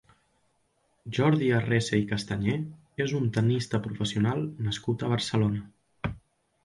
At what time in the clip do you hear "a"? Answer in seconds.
5.09-5.13